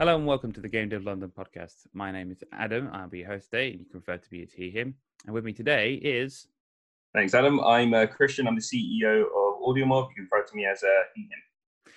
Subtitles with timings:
[0.00, 1.86] Hello and welcome to the Game Dev London podcast.
[1.92, 2.88] My name is Adam.
[2.90, 4.94] I'll be your host today, and you can refer to me as he, him.
[5.26, 6.46] And with me today is.
[7.12, 7.60] Thanks, Adam.
[7.60, 8.48] I'm uh, Christian.
[8.48, 10.08] I'm the CEO of AudioMob.
[10.08, 11.92] You can refer to me as uh, he, him.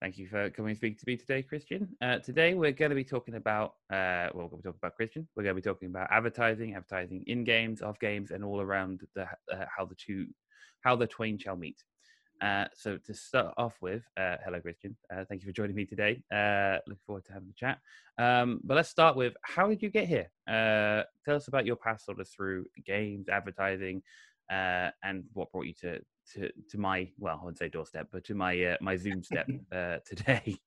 [0.00, 1.88] Thank you for coming and speaking to me today, Christian.
[2.00, 4.94] Uh, today we're going to be talking about, uh, well, we're going to talking about
[4.94, 5.26] Christian.
[5.34, 9.00] We're going to be talking about advertising, advertising in games, off games, and all around
[9.16, 10.28] the, uh, how the two,
[10.82, 11.82] how the twain shall meet.
[12.40, 15.84] Uh, so to start off with, uh, hello Christian, uh, thank you for joining me
[15.84, 16.22] today.
[16.32, 17.78] Uh, looking forward to having a chat.
[18.18, 20.30] Um, but let's start with how did you get here?
[20.48, 24.02] Uh, tell us about your path sort of through games, advertising,
[24.50, 26.00] uh, and what brought you to,
[26.34, 29.46] to to my well, I wouldn't say doorstep, but to my my Zoom step
[30.06, 30.56] today.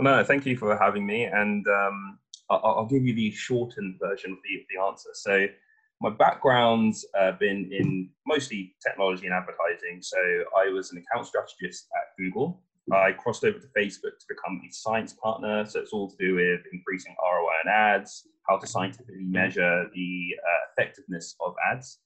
[0.00, 3.98] Well, no, thank you for having me, and um, I'll, I'll, give you the shortened
[4.00, 5.08] version of the, the answer.
[5.12, 5.48] So
[6.00, 10.00] my background's uh, been in mostly technology and advertising.
[10.00, 10.18] So
[10.56, 12.62] I was an account strategist at Google.
[12.92, 15.66] I crossed over to Facebook to become a science partner.
[15.66, 20.34] So it's all to do with increasing ROI on ads, how to scientifically measure the
[20.42, 21.98] uh, effectiveness of ads.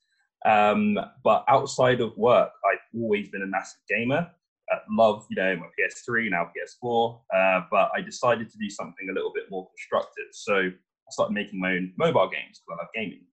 [0.44, 4.28] Um, but outside of work, I've always been a massive gamer.
[4.72, 7.20] Uh, love, you know, my PS3 now PS4.
[7.32, 10.26] Uh, but I decided to do something a little bit more constructive.
[10.32, 13.26] So I started making my own mobile games because I love gaming.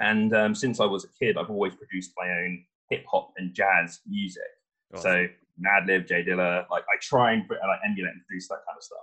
[0.00, 3.54] And um, since I was a kid, I've always produced my own hip hop and
[3.54, 4.42] jazz music.
[4.94, 5.02] Awesome.
[5.02, 5.26] So
[5.64, 8.98] Madlib, J Dilla, like I try and like emulate and produce that kind of stuff.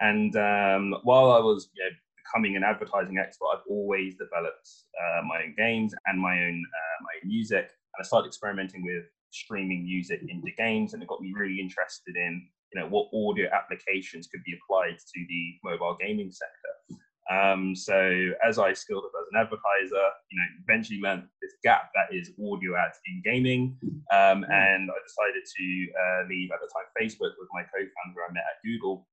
[0.00, 1.90] And um, while I was you know,
[2.24, 4.68] becoming an advertising expert, I've always developed
[5.00, 7.70] uh, my own games and my own uh, my own music.
[7.94, 12.16] And I started experimenting with streaming music into games, and it got me really interested
[12.16, 17.02] in you know what audio applications could be applied to the mobile gaming sector.
[17.28, 21.90] Um, so as I skilled up as an advertiser, you know, eventually learned this gap
[21.94, 23.76] that is audio ads in gaming.
[24.12, 24.52] Um, hmm.
[24.52, 28.48] and I decided to uh, leave at the time Facebook with my co-founder I met
[28.48, 29.06] at Google.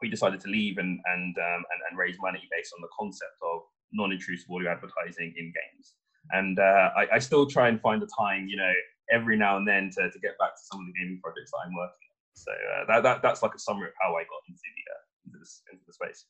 [0.00, 3.36] We decided to leave and and, um, and, and raise money based on the concept
[3.42, 3.62] of
[3.92, 5.94] non-intrusive audio advertising in games.
[6.32, 8.72] And uh, I, I, still try and find the time, you know,
[9.12, 11.60] every now and then to, to get back to some of the gaming projects that
[11.64, 12.16] I'm working on.
[12.34, 15.02] So uh, that, that that's like a summary of how I got into the uh,
[15.26, 16.24] into this into the space.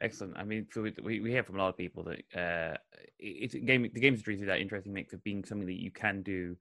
[0.00, 0.36] Excellent.
[0.36, 2.76] I mean, so we, we hear from a lot of people that uh,
[3.18, 6.22] it's game the games industry is that interesting mix of being something that you can
[6.22, 6.56] do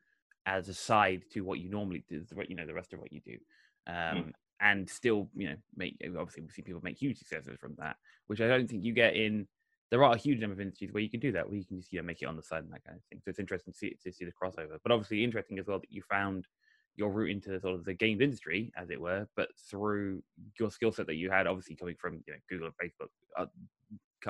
[0.47, 3.21] as a side to what you normally do, you know, the rest of what you
[3.21, 3.37] do,
[3.85, 4.31] um, mm.
[4.61, 8.41] and still, you know, make obviously we see people make huge successes from that, which
[8.41, 9.47] I don't think you get in.
[9.91, 11.77] There are a huge number of industries where you can do that, where you can
[11.77, 13.19] just you know make it on the side and that kind of thing.
[13.23, 15.91] So it's interesting to see to see the crossover, but obviously interesting as well that
[15.91, 16.47] you found
[16.97, 20.21] your route into sort of the games industry, as it were, but through
[20.59, 23.09] your skill set that you had, obviously coming from you know, Google and Facebook.
[23.37, 23.45] Uh,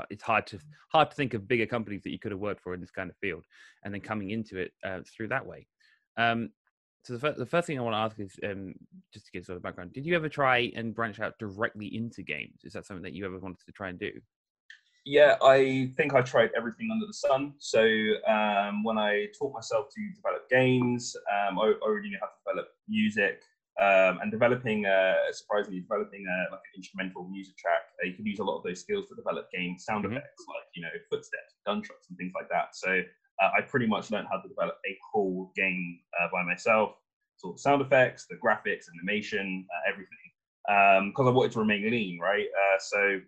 [0.09, 2.73] it's hard to hard to think of bigger companies that you could have worked for
[2.73, 3.45] in this kind of field,
[3.83, 5.65] and then coming into it uh, through that way.
[6.17, 6.49] Um,
[7.03, 8.73] so the, the first thing I want to ask is um,
[9.13, 9.93] just to get sort of background.
[9.93, 12.59] Did you ever try and branch out directly into games?
[12.65, 14.11] Is that something that you ever wanted to try and do?
[15.07, 17.53] Yeah, I think I tried everything under the sun.
[17.59, 17.79] So
[18.27, 22.67] um, when I taught myself to develop games, um, I already knew how to develop
[22.89, 23.41] music.
[23.79, 28.25] Um, and developing, uh, surprisingly, developing uh, like an instrumental music track, uh, you can
[28.25, 30.17] use a lot of those skills to develop game sound mm-hmm.
[30.17, 32.75] effects, like you know footsteps, gunshots, and things like that.
[32.75, 32.99] So
[33.41, 36.97] uh, I pretty much learned how to develop a whole game uh, by myself.
[37.37, 41.89] So the sound effects, the graphics, animation, uh, everything, because um, I wanted to remain
[41.89, 42.47] lean, right?
[42.79, 43.21] so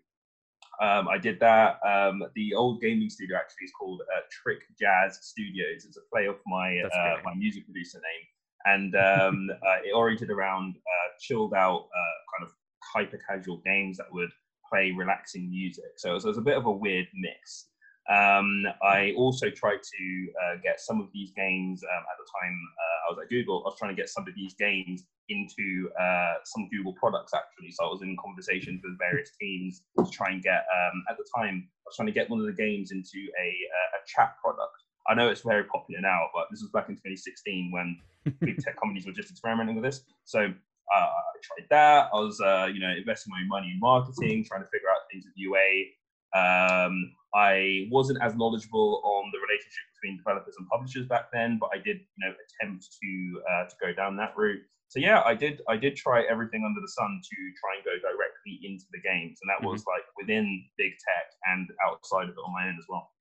[0.81, 1.79] um, I did that.
[1.85, 5.85] Um, the old gaming studio actually is called uh, Trick Jazz Studios.
[5.85, 8.25] It's a play off my uh, my music producer name,
[8.65, 12.55] and um, uh, it oriented around uh, chilled out, uh, kind of
[12.93, 14.29] hyper casual games that would
[14.69, 15.97] play relaxing music.
[15.97, 17.67] So it was, it was a bit of a weird mix.
[18.09, 22.57] Um, I also tried to uh, get some of these games um, at the time
[22.73, 23.61] uh, I was at Google.
[23.65, 27.69] I was trying to get some of these games into uh, some Google products actually.
[27.71, 30.65] So I was in conversations with various teams to try and get.
[30.73, 33.47] Um, at the time, I was trying to get one of the games into a,
[33.47, 34.73] a chat product.
[35.07, 37.97] I know it's very popular now, but this was back in 2016 when
[38.41, 40.01] big tech companies were just experimenting with this.
[40.25, 42.09] So uh, I tried that.
[42.13, 45.25] I was, uh, you know, investing my money in marketing, trying to figure out things
[45.25, 45.93] with UA.
[46.35, 51.69] Um, I wasn't as knowledgeable on the relationship between developers and publishers back then, but
[51.73, 54.61] I did, you know, attempt to uh, to go down that route.
[54.89, 57.93] So yeah, I did I did try everything under the sun to try and go
[58.01, 59.73] directly into the games, and that mm-hmm.
[59.73, 63.11] was like within big tech and outside of it on my own as well.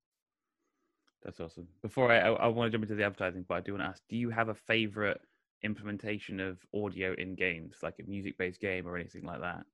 [1.22, 1.68] That's awesome.
[1.82, 3.88] Before I, I, I want to jump into the advertising, but I do want to
[3.88, 5.20] ask: Do you have a favorite
[5.62, 9.66] implementation of audio in games, like a music-based game or anything like that?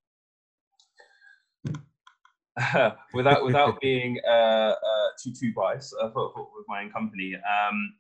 [3.15, 7.35] without without being uh, uh, too too biased uh, for, for, with my own company.
[7.35, 7.95] Um,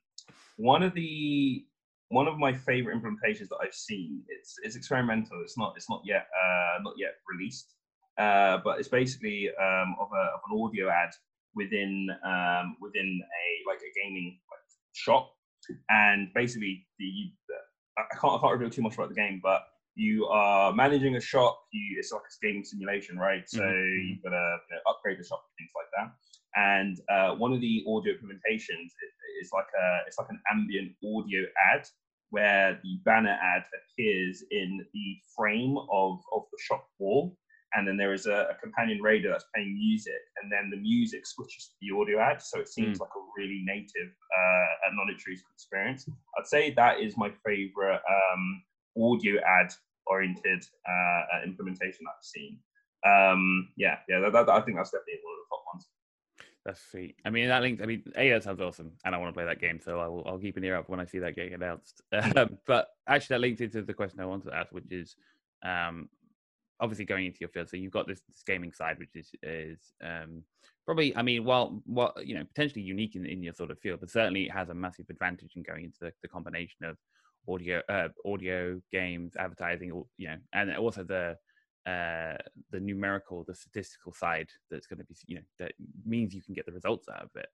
[0.56, 1.64] one of the
[2.08, 4.22] one of my favorite implementations that I've seen.
[4.28, 5.40] It's it's experimental.
[5.42, 7.74] It's not it's not yet uh, not yet released,
[8.18, 11.10] uh, but it's basically um, of, a, of an audio ad
[11.56, 14.38] within um, within a like a gaming
[14.92, 15.32] shop,
[15.88, 17.10] and basically the
[17.98, 19.62] I can't I can't reveal too much about the game, but
[19.94, 21.60] you are managing a shop.
[21.72, 23.44] You, it's like a gaming simulation, right?
[23.46, 24.08] So mm-hmm.
[24.08, 26.12] you've got to you know, upgrade the shop and things like that.
[26.56, 28.90] And uh, one of the audio implementations
[29.40, 31.42] is like a it's like an ambient audio
[31.74, 31.86] ad
[32.30, 37.36] where the banner ad appears in the frame of, of the shop wall.
[37.74, 41.26] And then there is a, a companion radio that's playing music, and then the music
[41.26, 42.40] switches to the audio ad.
[42.40, 43.00] So it seems mm.
[43.00, 46.08] like a really native, uh, non intrusive experience.
[46.38, 48.62] I'd say that is my favorite um,
[48.98, 49.72] audio ad
[50.06, 52.58] oriented uh, implementation I've seen.
[53.06, 55.86] Um, yeah, yeah, that, that, I think that's definitely one of the top ones.
[56.64, 57.16] That's sweet.
[57.24, 57.82] I mean, that link.
[57.82, 60.06] I mean, a that sounds awesome, and I want to play that game, so I
[60.06, 60.24] will.
[60.26, 62.02] I'll keep an ear up when I see that getting announced.
[62.36, 65.14] Um, but actually, that links into the question I wanted to ask, which is,
[65.62, 66.08] um,
[66.80, 67.68] obviously going into your field.
[67.68, 70.42] So you've got this, this gaming side, which is is um,
[70.86, 71.14] probably.
[71.14, 74.10] I mean, well, what you know, potentially unique in, in your sort of field, but
[74.10, 76.96] certainly it has a massive advantage in going into the, the combination of
[77.48, 81.36] audio, uh, audio games, advertising, you know, and also the
[81.86, 82.36] uh,
[82.70, 85.72] the numerical, the statistical side that's going to be, you know, that
[86.06, 87.48] means you can get the results out of it.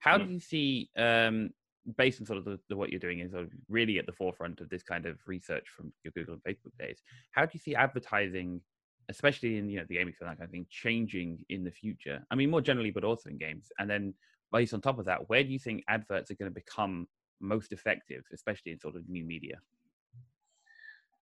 [0.00, 0.26] How mm.
[0.26, 1.50] do you see, um,
[1.96, 4.12] based on sort of the, the, what you're doing is sort of really at the
[4.12, 7.00] forefront of this kind of research from your Google and Facebook days.
[7.30, 8.60] How do you see advertising,
[9.08, 12.24] especially in you know the gaming and that kind of thing, changing in the future?
[12.30, 13.70] I mean, more generally, but also in games.
[13.78, 14.14] And then
[14.52, 17.06] based on top of that, where do you think adverts are going to become
[17.40, 19.56] most effective, especially in sort of new media?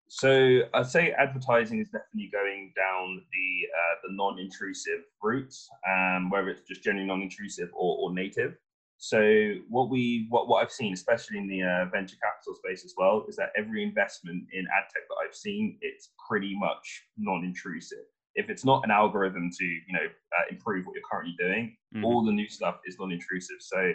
[0.09, 5.55] So I'd say advertising is definitely going down the uh, the non-intrusive route,
[5.87, 8.57] um, whether it's just generally non-intrusive or, or native.
[8.97, 12.95] So what we what, what I've seen, especially in the uh, venture capital space as
[12.97, 18.07] well, is that every investment in ad tech that I've seen, it's pretty much non-intrusive.
[18.35, 22.05] If it's not an algorithm to you know uh, improve what you're currently doing, mm-hmm.
[22.05, 23.57] all the new stuff is non-intrusive.
[23.61, 23.93] So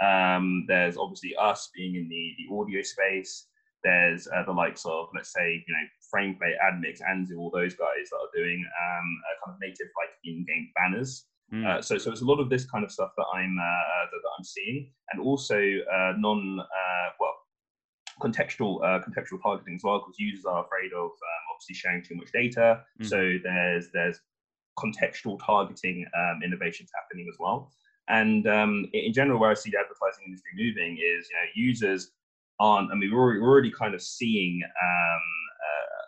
[0.00, 3.46] um, there's obviously us being in the, the audio space.
[3.84, 8.10] There's uh, the likes of, let's say, you know, FramePlay, AdMix, Anzu, all those guys
[8.10, 11.26] that are doing um, kind of native like in-game banners.
[11.52, 11.66] Mm.
[11.66, 14.20] Uh, so, so it's a lot of this kind of stuff that I'm uh, that,
[14.22, 17.34] that, I'm seeing, and also uh, non uh, well
[18.20, 22.16] contextual uh, contextual targeting as well, because users are afraid of um, obviously sharing too
[22.16, 22.82] much data.
[23.00, 23.06] Mm.
[23.06, 24.20] So there's there's
[24.78, 27.72] contextual targeting um, innovations happening as well.
[28.08, 32.10] And um, in general, where I see the advertising industry moving is, you know, users
[32.58, 32.90] aren't.
[32.90, 34.62] I mean, we're already, we're already kind of seeing.
[34.64, 35.22] Um,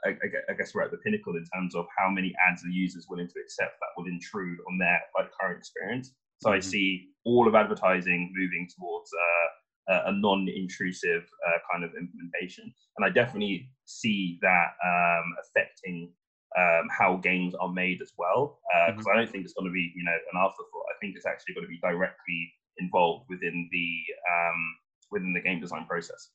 [0.06, 2.68] uh, I, I, guess we're at the pinnacle in terms of how many ads are
[2.68, 6.14] users willing to accept that will intrude on their like current experience.
[6.40, 6.56] So mm-hmm.
[6.56, 13.04] I see all of advertising moving towards uh, a non-intrusive uh, kind of implementation, and
[13.04, 16.12] I definitely see that um, affecting
[16.58, 18.58] um, how games are made as well.
[18.86, 19.16] Because uh, mm-hmm.
[19.16, 20.86] I don't think it's going to be you know an afterthought.
[20.90, 23.88] I think it's actually going to be directly involved within the
[24.30, 24.76] um,
[25.10, 26.30] within the game design process.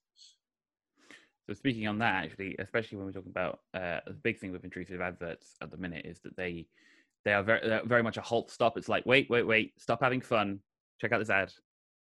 [1.47, 4.63] So speaking on that, actually, especially when we're talking about uh, the big thing with
[4.63, 6.67] intrusive adverts at the minute is that they
[7.23, 8.77] they are very very much a halt stop.
[8.77, 10.59] It's like wait wait wait stop having fun,
[10.99, 11.51] check out this ad,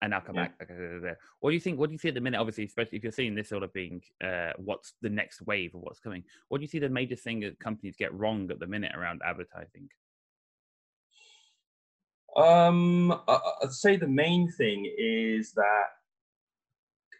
[0.02, 0.48] and now come yeah.
[0.58, 1.18] back.
[1.40, 1.78] What do you think?
[1.78, 2.38] What do you see at the minute?
[2.40, 5.82] Obviously, especially if you're seeing this sort of being uh, what's the next wave of
[5.82, 6.24] what's coming.
[6.48, 9.20] What do you see the major thing that companies get wrong at the minute around
[9.24, 9.88] advertising?
[12.36, 15.86] Um, I'd say the main thing is that.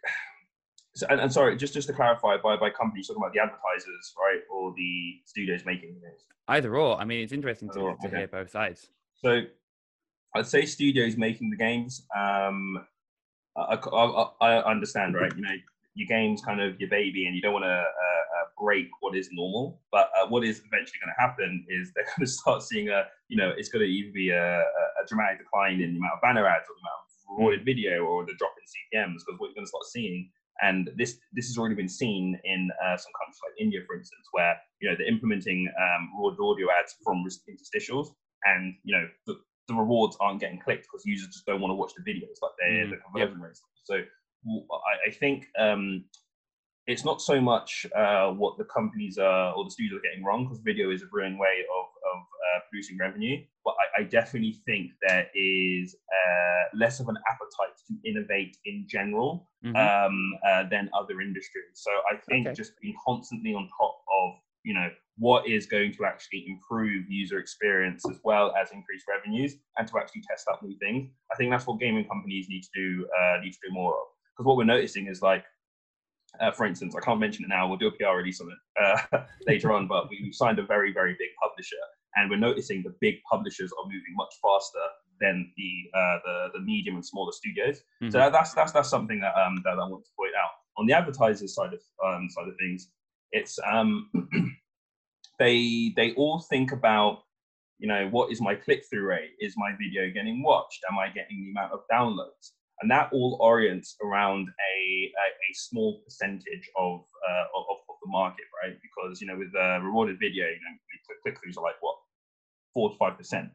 [0.93, 4.13] So, and, and, sorry, just just to clarify, by by companies talking about the advertisers,
[4.19, 6.25] right, or the studios making this.
[6.49, 6.99] Either or.
[6.99, 8.17] I mean, it's interesting to, to okay.
[8.17, 8.89] hear both sides.
[9.15, 9.43] So
[10.35, 12.05] I'd say studios making the games.
[12.15, 12.85] Um,
[13.57, 15.31] I, I, I, understand, right?
[15.35, 15.55] You know,
[15.93, 19.15] your game's kind of your baby, and you don't want to uh, uh, break what
[19.15, 19.81] is normal.
[19.91, 23.03] But uh, what is eventually going to happen is they're going to start seeing a,
[23.27, 26.21] you know, it's going to either be a, a, dramatic decline in the amount of
[26.21, 29.19] banner ads or the amount of rewarded video or the drop in CPMS.
[29.25, 30.29] Because what you're going to start seeing,
[30.61, 34.23] and this this has already been seen in uh, some countries like India, for instance,
[34.31, 39.35] where you know they're implementing um, audio ads from interstitials, and you know the,
[39.71, 42.51] the rewards aren't getting clicked because users just don't want to watch the videos, like
[42.59, 43.47] they're mm, the conversion yep.
[43.47, 43.61] rates.
[43.83, 46.05] So I, I think um,
[46.87, 50.45] it's not so much uh, what the companies are or the studios are getting wrong
[50.45, 53.37] because video is a brilliant way of, of uh, producing revenue.
[53.63, 58.85] But I, I, definitely think there is uh, less of an appetite to innovate in
[58.87, 59.75] general mm-hmm.
[59.75, 61.75] um, uh, than other industries.
[61.75, 62.55] So I think okay.
[62.55, 64.89] just being constantly on top of you know
[65.21, 69.99] what is going to actually improve user experience as well as increase revenues and to
[69.99, 71.11] actually test out new things.
[71.31, 74.07] I think that's what gaming companies need to do uh, need to do more of.
[74.33, 75.45] Because what we're noticing is like
[76.39, 77.67] uh, for instance, I can't mention it now.
[77.67, 79.87] We'll do a PR release on it uh, later on.
[79.87, 81.83] But we signed a very, very big publisher,
[82.15, 84.79] and we're noticing the big publishers are moving much faster
[85.19, 87.81] than the uh, the, the medium and smaller studios.
[88.01, 88.11] Mm-hmm.
[88.11, 90.51] So that's that's that's something that um, that I want to point out.
[90.77, 92.89] On the advertisers side of um, side of things,
[93.31, 94.09] it's um,
[95.41, 97.23] they they all think about
[97.79, 99.31] you know what is my click through rate?
[99.39, 100.81] Is my video getting watched?
[100.89, 102.53] Am I getting the amount of downloads?
[102.81, 104.75] And that all orients around a
[105.23, 108.77] a, a small percentage of, uh, of of the market, right?
[108.85, 110.75] Because you know with uh, rewarded video, you know
[111.23, 111.95] click throughs are like what
[112.73, 113.49] four to five percent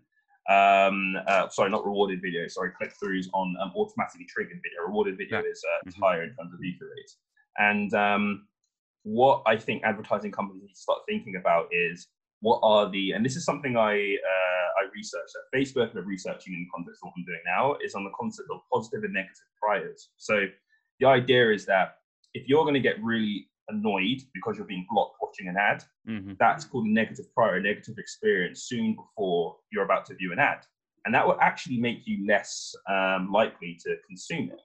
[0.49, 4.87] um, uh, sorry, not rewarded video, sorry, click throughs on um, automatically triggered video.
[4.87, 5.51] Rewarded video yeah.
[5.51, 6.03] is uh, mm-hmm.
[6.03, 7.17] higher in terms of view rates.
[7.59, 8.47] And um,
[9.07, 12.09] what I think advertising companies need to start thinking about is
[12.41, 16.07] what are the, and this is something I uh, I researched at Facebook and I'm
[16.07, 19.05] researching in the context of what I'm doing now, is on the concept of positive
[19.05, 20.09] and negative priors.
[20.17, 20.47] So
[20.99, 21.99] the idea is that
[22.35, 26.33] if you're going to get really annoyed because you're being blocked watching an ad, mm-hmm.
[26.41, 30.41] that's called a negative prior, a negative experience soon before you're about to view an
[30.41, 30.67] ad.
[31.05, 34.61] And that will actually make you less um, likely to consume it.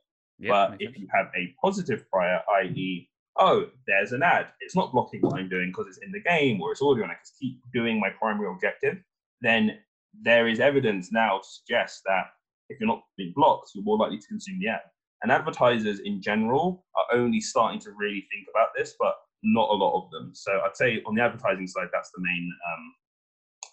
[0.49, 3.07] but if you have a positive prior, i.e.,
[3.41, 6.61] oh, there's an ad, it's not blocking what I'm doing because it's in the game
[6.61, 8.97] or it's audio and I can keep doing my primary objective,
[9.41, 9.79] then
[10.21, 12.27] there is evidence now to suggest that
[12.69, 14.81] if you're not being blocked, you're more likely to consume the ad.
[15.23, 19.73] And advertisers in general are only starting to really think about this, but not a
[19.73, 20.31] lot of them.
[20.33, 22.93] So I'd say on the advertising side, that's the main um,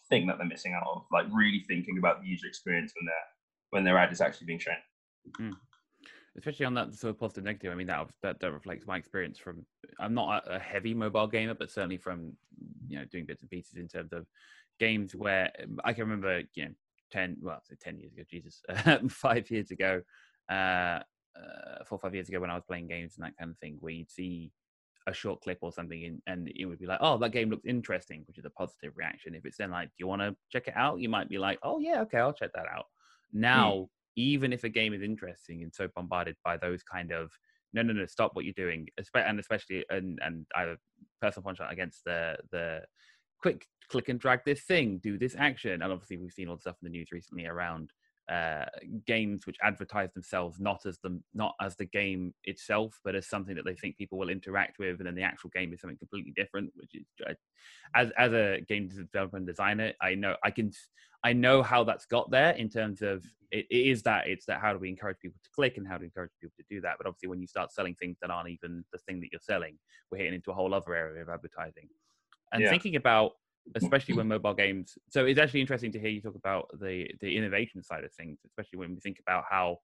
[0.08, 3.24] thing that they're missing out of, like really thinking about the user experience when their
[3.70, 4.76] when their ad is actually being shown.
[5.38, 5.56] Mm.
[6.38, 7.72] Especially on that sort of positive negative.
[7.72, 9.66] I mean, that, that, that reflects my experience from.
[9.98, 12.32] I'm not a, a heavy mobile gamer, but certainly from
[12.88, 14.26] you know doing bits and pieces in terms of
[14.78, 15.50] games where
[15.84, 16.70] I can remember, you know,
[17.10, 18.62] ten well, ten years ago, Jesus,
[19.10, 20.02] five years ago,
[20.50, 21.00] uh,
[21.36, 23.58] uh, four or five years ago when I was playing games and that kind of
[23.58, 24.52] thing, where you'd see
[25.06, 27.66] a short clip or something in, and it would be like, oh, that game looks
[27.66, 29.34] interesting, which is a positive reaction.
[29.34, 31.00] If it's then like, do you want to check it out?
[31.00, 32.86] You might be like, oh, yeah, okay, I'll check that out.
[33.32, 33.88] Now, mm.
[34.18, 37.30] Even if a game is interesting and so bombarded by those kind of,
[37.72, 40.76] no, no, no, stop what you're doing, and especially, and, and either
[41.22, 42.80] personal punch against the, the,
[43.40, 45.82] quick click and drag this thing, do this action.
[45.82, 47.90] And obviously, we've seen all the stuff in the news recently around
[48.28, 48.66] uh,
[49.06, 53.54] games which advertise themselves not as the not as the game itself, but as something
[53.56, 56.32] that they think people will interact with, and then the actual game is something completely
[56.36, 56.70] different.
[56.76, 57.34] Which is, uh,
[57.94, 60.72] as as a game developer and designer, I know I can
[61.24, 64.60] I know how that's got there in terms of it, it is that it's that
[64.60, 66.96] how do we encourage people to click and how to encourage people to do that.
[66.98, 69.78] But obviously, when you start selling things that aren't even the thing that you're selling,
[70.10, 71.88] we're hitting into a whole other area of advertising.
[72.52, 72.70] And yeah.
[72.70, 73.32] thinking about
[73.74, 74.96] especially when mobile games.
[75.10, 78.38] So it's actually interesting to hear you talk about the the innovation side of things,
[78.46, 79.78] especially when we think about how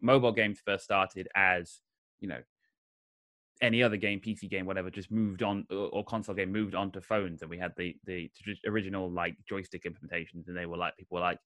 [0.00, 1.80] mobile games first started as
[2.20, 2.40] you know
[3.62, 7.42] any other game, PC game, whatever, just moved on or console game moved onto phones,
[7.42, 8.30] and we had the the
[8.66, 11.38] original like joystick implementations, and they were like people were like,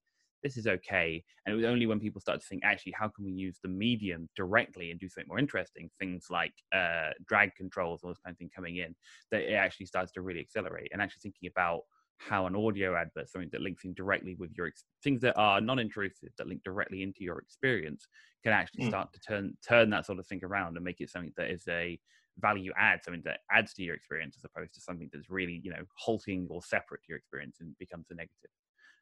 [0.45, 1.23] this is okay.
[1.45, 3.67] And it was only when people started to think, actually, how can we use the
[3.67, 5.89] medium directly and do something more interesting?
[5.97, 8.95] Things like uh, drag controls, all this kind of thing coming in,
[9.31, 10.89] that it actually starts to really accelerate.
[10.93, 11.81] And actually thinking about
[12.19, 15.59] how an audio advert, something that links in directly with your ex- things that are
[15.59, 18.07] non-intrusive, that link directly into your experience,
[18.43, 18.89] can actually mm.
[18.89, 21.63] start to turn turn that sort of thing around and make it something that is
[21.67, 21.99] a
[22.37, 25.71] value add, something that adds to your experience as opposed to something that's really, you
[25.71, 28.51] know, halting or separate to your experience and becomes a negative.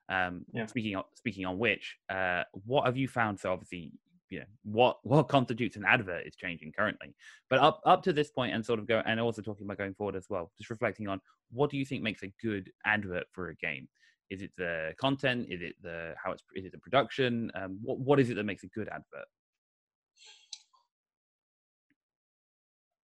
[0.10, 0.66] Um, yeah.
[0.66, 3.40] Speaking on speaking on which, uh, what have you found?
[3.40, 3.92] So obviously,
[4.30, 7.16] you know, what what constitutes an advert is changing currently,
[7.50, 9.94] but up up to this point, and sort of go, and also talking about going
[9.94, 10.52] forward as well.
[10.58, 11.20] Just reflecting on
[11.52, 13.88] what do you think makes a good advert for a game?
[14.30, 15.48] Is it the content?
[15.50, 17.52] Is it the how it's is it the production?
[17.56, 19.28] Um, what what is it that makes a good advert?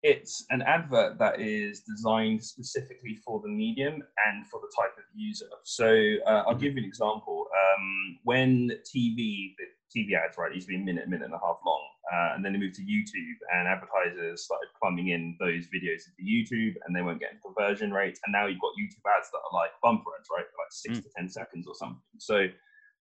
[0.02, 5.04] It's an advert that is designed specifically for the medium and for the type of
[5.14, 5.50] user.
[5.64, 7.48] So uh, I'll give you an example.
[7.52, 9.56] Um, when TV,
[9.96, 11.82] TV ads, right, used to be a minute, minute and a half long,
[12.14, 16.24] uh, and then they moved to YouTube, and advertisers started plumbing in those videos into
[16.24, 18.22] YouTube, and they weren't getting conversion rates.
[18.26, 21.04] And now you've got YouTube ads that are like bumper ads, right, like six mm.
[21.04, 22.02] to ten seconds or something.
[22.20, 22.48] So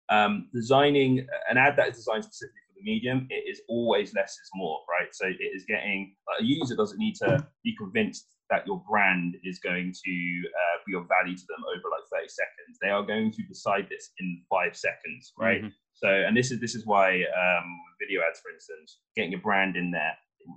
[0.09, 4.49] um, designing an ad that is designed specifically the medium, it is always less is
[4.55, 5.09] more, right?
[5.11, 9.35] So it is getting like, a user doesn't need to be convinced that your brand
[9.43, 10.13] is going to
[10.49, 12.77] uh, be of value to them over like 30 seconds.
[12.81, 15.61] They are going to decide this in five seconds, right?
[15.61, 15.75] Mm-hmm.
[15.93, 17.67] So, and this is this is why um,
[18.01, 20.15] video ads, for instance, getting your brand in there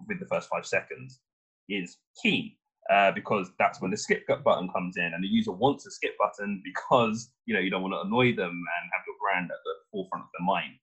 [0.09, 1.21] with the first five seconds
[1.69, 2.57] is key
[2.91, 6.17] uh, because that's when the skip button comes in, and the user wants a skip
[6.19, 9.59] button because you know you don't want to annoy them and have your brand at
[9.65, 10.75] the forefront of their mind.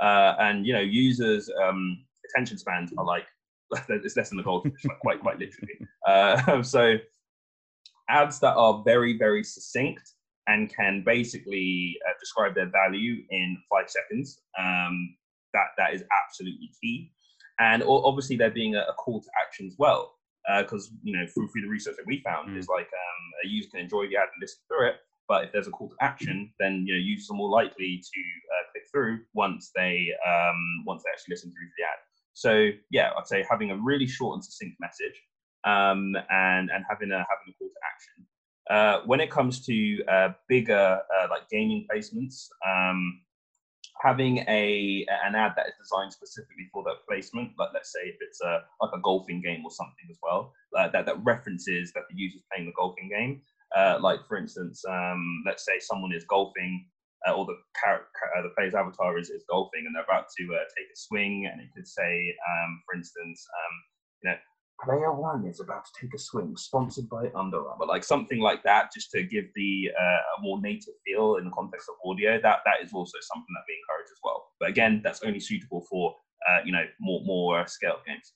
[0.00, 3.26] Uh, and you know, users' um, attention spans are like
[3.88, 5.74] it's less than a goldfish, like quite quite literally.
[6.06, 6.94] Uh, so
[8.08, 10.12] ads that are very very succinct
[10.46, 14.40] and can basically uh, describe their value in five seconds.
[14.56, 15.16] Um,
[15.52, 17.10] that that is absolutely key,
[17.58, 20.14] and obviously there being a, a, call to action as well,
[20.58, 22.58] because uh, you know through, through the research that we found mm.
[22.58, 24.96] is like um, a user can enjoy the ad and listen through it,
[25.28, 28.20] but if there's a call to action, then you know users are more likely to
[28.96, 31.98] through once they um, once they actually listen through the ad.
[32.32, 35.20] So yeah, I'd say having a really short and succinct message,
[35.64, 38.26] um, and and having a having a call to action.
[38.68, 43.20] Uh, when it comes to uh, bigger uh, like gaming placements, um,
[44.02, 48.16] having a an ad that is designed specifically for that placement, like let's say if
[48.20, 52.16] it's a like a golfing game or something as well, that that references that the
[52.16, 53.42] user's playing the golfing game.
[53.76, 56.86] Uh, like for instance, um, let's say someone is golfing,
[57.28, 58.08] uh, or the character,
[58.42, 61.68] the player's avatar is, is golfing, and they're about to take a swing, and it
[61.74, 63.74] could say, um, for instance, um,
[64.22, 64.36] you know,
[64.84, 68.62] Player One is about to take a swing, sponsored by Under Armour, like something like
[68.64, 72.38] that, just to give the uh, a more native feel in the context of audio.
[72.40, 74.48] That that is also something that we encourage as well.
[74.60, 76.14] But again, that's only suitable for
[76.48, 78.32] uh, you know more more uh, scale games.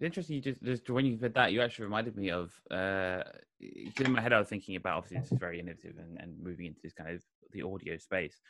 [0.00, 0.36] It's interesting.
[0.36, 2.58] You just, just when you said that, you actually reminded me of.
[2.70, 3.22] Uh,
[3.60, 6.64] in my head, I was thinking about obviously this is very innovative and, and moving
[6.64, 8.40] into this kind of the audio space.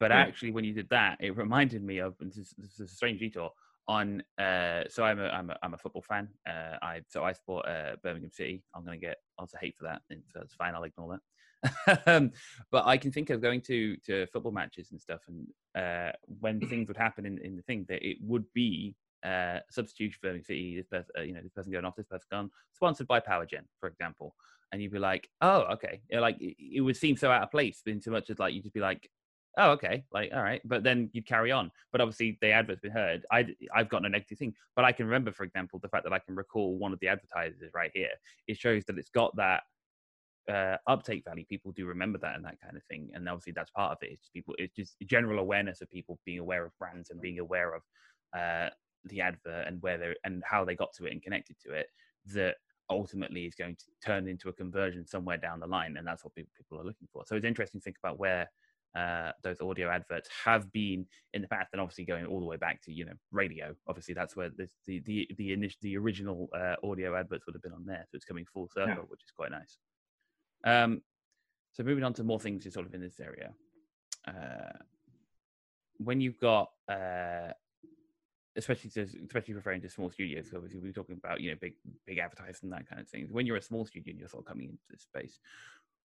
[0.00, 0.20] But yeah.
[0.20, 3.20] actually, when you did that, it reminded me of this is, this is a strange
[3.20, 3.50] detour
[3.86, 7.32] on uh so i'm a i'm a, I'm a football fan uh i so i
[7.32, 10.54] support uh birmingham city i'm gonna get lots of hate for that and so it's
[10.54, 11.18] fine i'll ignore
[11.66, 12.30] that um,
[12.70, 15.46] but i can think of going to to football matches and stuff and
[15.76, 18.94] uh when things would happen in, in the thing that it would be
[19.24, 22.26] uh substitution for city this person uh, you know this person going off this person
[22.30, 24.34] gone sponsored by powergen for example.
[24.72, 26.00] And you'd be like oh okay.
[26.12, 28.64] Like it, it would seem so out of place in so much as like you'd
[28.64, 29.08] just be like
[29.56, 30.60] oh okay like all right.
[30.64, 31.70] But then you'd carry on.
[31.92, 34.54] But obviously the advert's been heard i i've got no negative thing.
[34.74, 37.08] But i can remember for example the fact that i can recall one of the
[37.08, 38.10] advertisers right here.
[38.48, 39.62] It shows that it's got that
[40.48, 41.44] uh, uptake value.
[41.46, 43.10] People do remember that and that kind of thing.
[43.14, 44.12] And obviously that's part of it.
[44.12, 47.38] It's just people it's just general awareness of people being aware of brands and being
[47.38, 47.82] aware of
[48.36, 48.70] uh,
[49.06, 51.86] the advert and where they and how they got to it and connected to it
[52.26, 52.56] that
[52.90, 56.34] ultimately is going to turn into a conversion somewhere down the line and that's what
[56.34, 58.48] people, people are looking for so it's interesting to think about where
[58.94, 62.56] uh, those audio adverts have been in the past, and obviously going all the way
[62.56, 63.74] back to you know radio.
[63.88, 67.62] Obviously, that's where the the the the, initial, the original uh, audio adverts would have
[67.62, 68.04] been on there.
[68.08, 69.08] So it's coming full circle, yeah.
[69.08, 69.78] which is quite nice.
[70.64, 71.02] Um,
[71.72, 73.50] so moving on to more things, sort of in this area.
[74.28, 74.78] Uh,
[75.98, 77.50] when you've got uh,
[78.56, 80.52] especially to, especially referring to small studios.
[80.54, 81.74] Obviously, we're talking about you know big
[82.06, 83.26] big advertising and that kind of thing.
[83.30, 85.38] When you're a small studio and you're sort of coming into this space,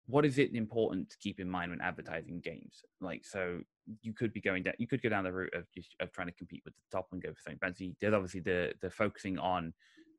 [0.07, 2.83] what is it important to keep in mind when advertising games?
[3.01, 3.61] Like, so
[4.03, 6.29] you could be going down, you could go down the route of just of trying
[6.29, 7.95] to compete with the top and go for something fancy.
[8.01, 9.73] There's obviously the the focusing on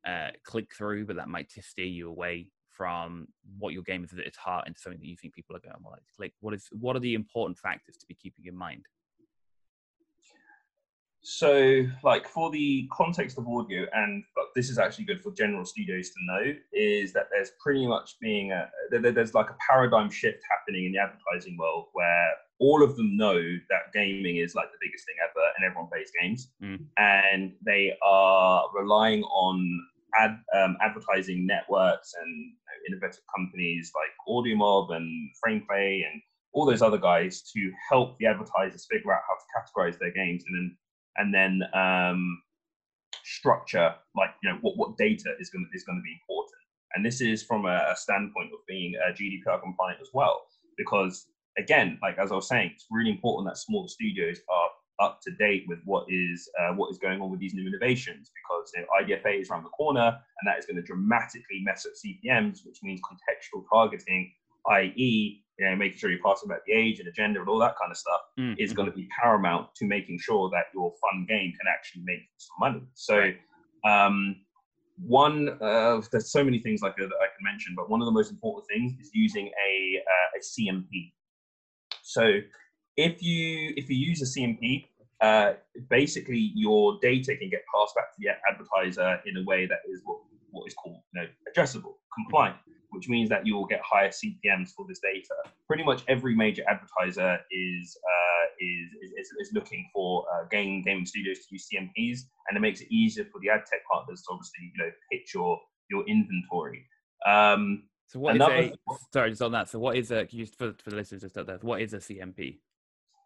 [0.06, 4.18] uh, click through, but that might steer you away from what your game is at
[4.18, 6.32] its heart into something that you think people are going to like to click.
[6.40, 8.86] What is what are the important factors to be keeping in mind?
[11.26, 15.64] So, like for the context of audio, and but this is actually good for general
[15.64, 20.40] studios to know, is that there's pretty much being a there's like a paradigm shift
[20.50, 24.78] happening in the advertising world where all of them know that gaming is like the
[24.82, 26.78] biggest thing ever, and everyone plays games, mm.
[26.98, 29.80] and they are relying on
[30.20, 36.20] ad, um, advertising networks and you know, innovative companies like AudioMob and FramePlay and
[36.52, 40.44] all those other guys to help the advertisers figure out how to categorize their games
[40.46, 40.76] and then
[41.16, 42.42] and then um,
[43.24, 46.60] structure like you know what, what data is going to is going to be important
[46.94, 50.42] and this is from a, a standpoint of being uh, gdpr compliant as well
[50.76, 51.26] because
[51.58, 54.68] again like as i was saying it's really important that small studios are
[55.00, 58.30] up to date with what is uh, what is going on with these new innovations
[58.34, 61.86] because you know, IDFA is around the corner and that is going to dramatically mess
[61.86, 64.32] up CPMS, which means contextual targeting,
[64.70, 67.74] i.e., you know, making sure you're passing about the age and agenda and all that
[67.80, 68.54] kind of stuff mm-hmm.
[68.58, 72.20] is going to be paramount to making sure that your fun game can actually make
[72.38, 72.82] some money.
[72.94, 73.30] So,
[73.88, 74.36] um,
[74.96, 78.12] one of there's so many things like that I can mention, but one of the
[78.12, 81.12] most important things is using a uh, a CMP.
[82.02, 82.38] So,
[82.96, 84.86] if you if you use a CMP,
[85.20, 85.54] uh,
[85.90, 90.00] basically your data can get passed back to the advertiser in a way that is
[90.04, 90.18] what
[90.54, 92.56] what is called you know addressable, compliant
[92.94, 95.34] which means that you will get higher CPMS for this data.
[95.66, 101.04] Pretty much every major advertiser is uh, is, is, is looking for uh, game gaming
[101.04, 104.32] studios to use CMPs, and it makes it easier for the ad tech partners to
[104.32, 105.58] obviously you know pitch your
[105.90, 106.86] your inventory.
[107.26, 108.72] Um, so what is a
[109.12, 109.68] sorry just on that?
[109.68, 111.58] So what is a just for for the listeners just out there?
[111.60, 112.58] What is a CMP?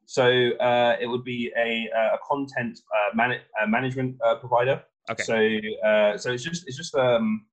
[0.06, 4.82] So uh, it would be a, a content uh, man- management uh, provider.
[5.10, 5.22] Okay.
[5.22, 7.46] So uh, so it's just it's just um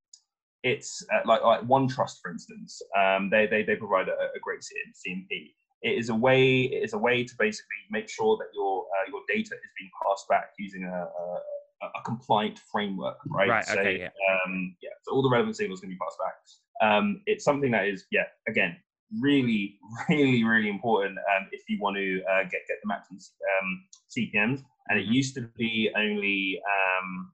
[0.64, 2.82] it's uh, like like OneTrust for instance.
[2.98, 5.54] Um, they they they provide a, a great CMP.
[5.82, 9.22] It is a way it is a way to basically make sure that your your
[9.28, 11.40] data is being passed back using a, a
[11.84, 13.50] a compliant framework, right?
[13.50, 13.66] Right.
[13.66, 14.00] So, okay.
[14.00, 14.10] Yeah.
[14.46, 14.90] Um, yeah.
[15.04, 16.36] So all the relevant signals can be passed back.
[16.82, 18.76] Um, it's something that is, yeah, again,
[19.22, 19.78] really,
[20.10, 23.20] really, really important um, if you want to uh, get get the maximum
[23.62, 24.64] um, CPMS.
[24.88, 25.14] And it Mm-hmm.
[25.14, 27.32] used to be only um,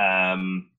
[0.00, 0.70] um,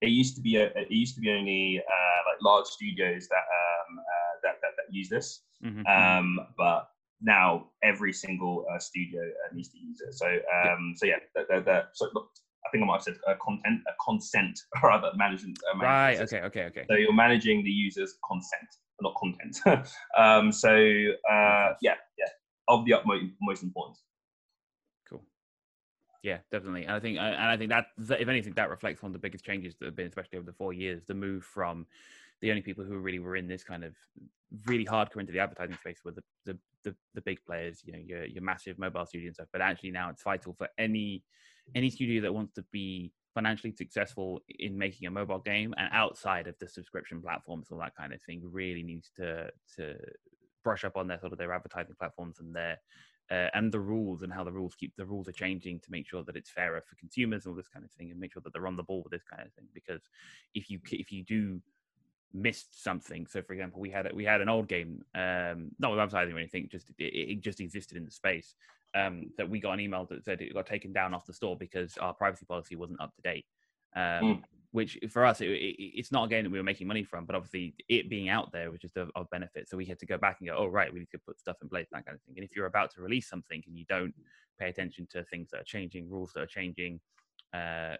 [0.00, 3.36] it used to be a, it used to be only uh, like large studios that
[3.36, 5.42] um, uh, that, that that use this.
[5.64, 6.18] Mhm, mhm.
[6.18, 6.88] Um, but
[7.20, 10.14] now every single uh, studio uh, needs to use it.
[10.14, 12.30] So um, so yeah, that, that, that, so look,
[12.66, 15.58] I think I might have said uh, content, a consent or rather management.
[15.74, 16.16] Uh, right.
[16.16, 16.44] system.
[16.44, 16.64] Okay.
[16.64, 16.80] Okay.
[16.80, 16.84] Okay.
[16.88, 18.68] So you're managing the user's consent,
[19.02, 19.58] not content.
[20.18, 22.30] um, so uh, yeah, yeah,
[22.68, 24.00] of the utmost most importance.
[26.22, 26.84] Yeah, definitely.
[26.84, 27.86] And I think, and I think that,
[28.20, 30.52] if anything, that reflects one of the biggest changes that have been, especially over the
[30.52, 31.86] four years, the move from
[32.40, 33.94] the only people who really were in this kind of
[34.66, 37.98] really hardcore into the advertising space were the the, the, the big players, you know,
[37.98, 39.48] your your massive mobile studio and stuff.
[39.52, 41.22] But actually now it's vital for any
[41.74, 46.48] any studio that wants to be financially successful in making a mobile game and outside
[46.48, 49.96] of the subscription platforms, all that kind of thing, really needs to to
[50.64, 52.78] brush up on their sort of their advertising platforms and their
[53.30, 56.06] uh, and the rules and how the rules keep the rules are changing to make
[56.06, 58.42] sure that it's fairer for consumers and all this kind of thing and make sure
[58.42, 60.02] that they're on the ball with this kind of thing because
[60.54, 61.60] if you if you do
[62.32, 65.98] missed something so for example we had we had an old game um not with
[65.98, 68.54] advertising or anything just it, it just existed in the space
[68.94, 71.56] um that we got an email that said it got taken down off the store
[71.56, 73.46] because our privacy policy wasn't up to date
[73.96, 74.42] um Mm.
[74.72, 77.26] Which for us it, it, it's not a game that we were making money from
[77.26, 80.06] but obviously it being out there was just of, of benefit so we had to
[80.06, 82.14] go back and go oh right we need to put stuff in place that kind
[82.14, 84.14] of thing and if you're about to release something and you don't
[84.58, 87.00] pay attention to things that are changing rules that are changing
[87.54, 87.94] uh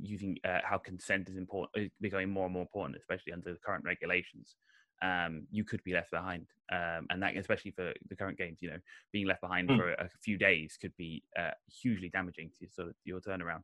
[0.00, 3.58] using uh, how consent is important is becoming more and more important especially under the
[3.64, 4.56] current regulations
[5.02, 8.70] um, you could be left behind um, and that especially for the current games you
[8.70, 8.78] know
[9.12, 9.76] being left behind Mm.
[9.76, 11.50] for a few days could be uh,
[11.82, 13.62] hugely damaging to sort of your turnaround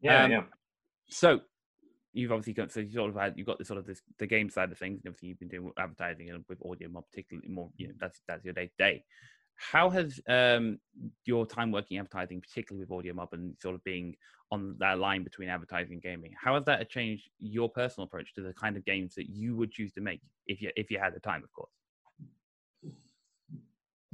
[0.00, 0.42] Yeah, Um, yeah.
[1.10, 1.40] so
[2.14, 4.26] you've obviously got so you sort of had you've got this sort of this the
[4.26, 7.48] game side of things and obviously you've been doing advertising and with audio more particularly
[7.48, 9.04] more you know that's that's your day to day
[9.56, 10.78] how has um
[11.26, 14.14] your time working advertising particularly with audio mob and sort of being
[14.50, 18.40] on that line between advertising and gaming how has that changed your personal approach to
[18.40, 21.14] the kind of games that you would choose to make if you if you had
[21.14, 21.70] the time of course?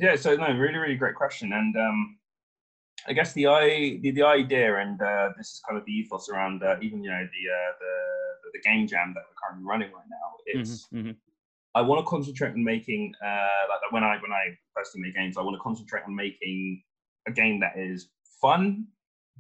[0.01, 1.53] Yeah, so no, really, really great question.
[1.53, 2.19] And um,
[3.09, 6.29] I guess the i the, the idea, and uh, this is kind of the ethos
[6.29, 9.93] around uh, even you know the, uh, the the game jam that we're currently running
[9.93, 10.37] right now.
[10.47, 11.17] It's Mhm, mhm.
[11.75, 15.37] I want to concentrate on making uh, like when I when I personally make games,
[15.37, 16.83] I want to concentrate on making
[17.27, 18.09] a game that is
[18.41, 18.87] fun,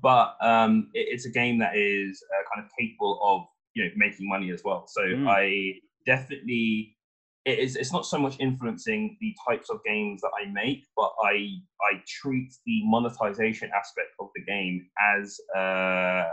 [0.00, 3.90] but um, it, it's a game that is uh, kind of capable of you know
[3.96, 4.86] making money as well.
[4.86, 5.26] So Mm.
[5.28, 6.96] I definitely
[7.44, 11.12] it is it's not so much influencing the types of games that I make, but
[11.24, 16.28] I I treat the monetization aspect of the game as uh,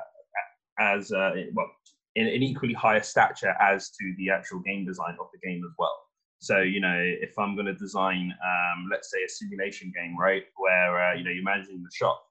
[0.80, 1.72] as uh, well
[2.16, 5.72] in an equally higher stature as to the actual game design of the game as
[5.78, 5.96] well.
[6.40, 10.44] So you know, if I'm going to design, um, let's say, a simulation game, right,
[10.58, 12.22] where uh, you know you're managing the shop,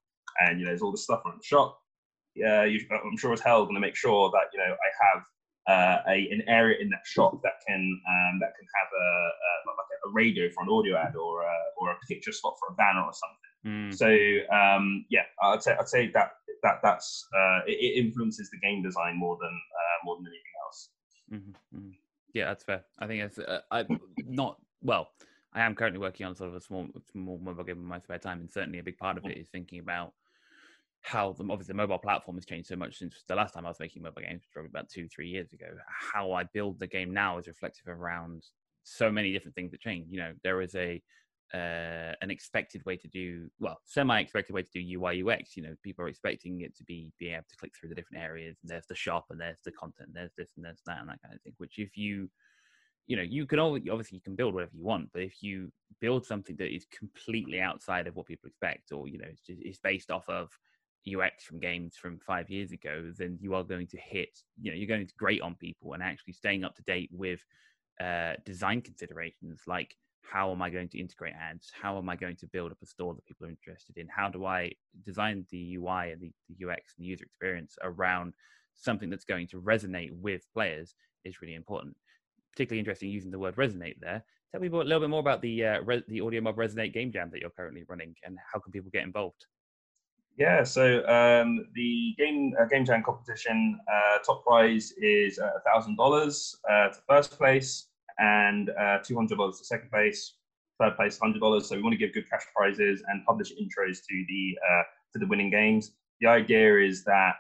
[0.41, 1.79] and you know there's all the stuff on the shop,
[2.35, 5.25] yeah, I'm sure as hell going to make sure that you know I have
[5.69, 9.09] uh, a an area in that shop that can um, that can have a,
[9.47, 12.73] a like a radio for an audio ad or a, or a picture spot for
[12.73, 13.53] a banner or something.
[13.67, 14.09] Mm, So
[14.55, 18.83] um, yeah, I'd say I'd say that that that's uh, it, it influences the game
[18.83, 20.91] design more than uh, more than anything else.
[21.33, 21.93] mhm, mhm.
[22.33, 23.85] yeah that's fair i think it's uh, i
[24.25, 25.09] not well
[25.53, 28.19] i am currently working on sort of a small small mobile game in my spare
[28.19, 30.13] time and certainly a big part of it is thinking about
[31.07, 33.69] how the obviously the mobile platform has changed so much since the last time I
[33.69, 35.67] was making mobile games, probably about two, three years ago.
[35.89, 38.45] How I build the game now is reflective around
[38.83, 40.07] so many different things that change.
[40.11, 41.01] You know, there is a
[41.55, 45.57] uh, an expected way to do well, semi-expected way to do UI UX.
[45.57, 48.25] You know, people are expecting it to be being able to click through the different
[48.25, 51.01] areas, and there's the shop, and there's the content, and there's this and there's that,
[51.01, 51.55] and that kind of thing.
[51.59, 52.29] Which if you
[53.07, 55.71] you know you can always obviously you can build whatever you want but if you
[56.01, 59.63] build something that is completely outside of what people expect or you know it's, just,
[59.63, 60.51] it's based off of
[61.15, 64.77] ux from games from five years ago then you are going to hit you know
[64.77, 67.41] you're going to grate on people and actually staying up to date with
[68.01, 71.71] uh, design considerations like how am i going to integrate ads?
[71.81, 74.09] How am i going to build up a store that people are interested in?
[74.09, 74.73] How do i
[75.05, 78.35] design the ui and the, the ux and the user experience around
[78.77, 81.97] something that's going to resonate with players is really important.
[82.53, 84.23] Particularly interesting using the word resonate there.
[84.53, 87.13] Tell me a little bit more about the uh, Re- the Audio Mob Resonate game
[87.13, 89.47] jam that you're currently running, and how can people get involved?
[90.37, 95.97] Yeah, so um, the game uh, game jam competition uh, top prize is a thousand
[95.97, 100.35] dollars uh, to first place and uh, two hundred dollars to second place.
[100.79, 101.67] Third place, hundred dollars.
[101.69, 104.83] So we want to give good cash prizes and publish intros to the uh,
[105.15, 105.93] to the winning games.
[106.21, 107.37] The idea is that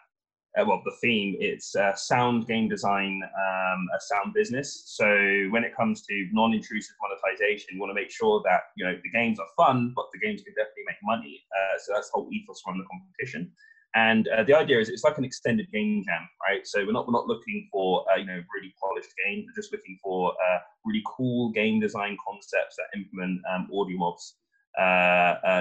[0.56, 4.84] uh, well, the theme, it's uh, sound game design, um, a sound business.
[4.86, 5.06] So
[5.50, 9.10] when it comes to non-intrusive monetization, you want to make sure that you know the
[9.10, 11.42] games are fun, but the games can definitely make money.
[11.52, 13.52] Uh, so that's the whole ethos from the competition.
[13.94, 16.66] And uh, the idea is it's like an extended game jam, right?
[16.66, 19.44] So we're not we're not looking for uh, you know really polished games.
[19.46, 24.36] We're just looking for uh, really cool game design concepts that implement um, audio mobs